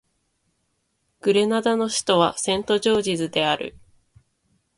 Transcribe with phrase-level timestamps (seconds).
[1.21, 3.77] グレナダの首都はセントジョージズである